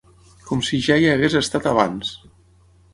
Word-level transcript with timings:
Com 0.47 0.63
si 0.69 0.79
ja 0.87 0.97
hi 1.03 1.07
hagués 1.11 1.37
estat 1.43 1.71
abans. 1.75 2.19